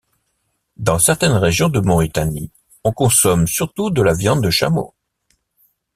[0.77, 2.49] Dans certaines régions de Mauritanie,
[2.83, 4.95] on consomme surtout de la viande de chameau.